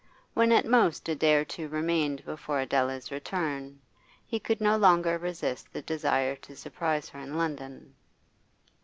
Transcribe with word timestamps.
When 0.33 0.51
at 0.51 0.65
most 0.65 1.07
a 1.09 1.13
day 1.15 1.35
or 1.35 1.45
two 1.45 1.67
remained 1.67 2.25
before 2.25 2.59
Adela's 2.59 3.11
return, 3.11 3.79
he 4.25 4.39
could 4.39 4.59
no 4.59 4.75
longer 4.75 5.19
resist 5.19 5.71
the 5.71 5.83
desire 5.83 6.35
to 6.37 6.55
surprise 6.55 7.07
her 7.09 7.19
in 7.19 7.37
London. 7.37 7.93